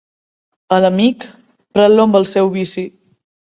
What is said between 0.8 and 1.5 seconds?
l'amic,